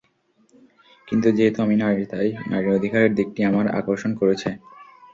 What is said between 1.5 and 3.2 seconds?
আমি নারী তাই নারীর অধিকারের